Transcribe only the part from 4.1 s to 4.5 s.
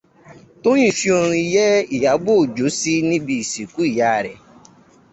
rẹ̀.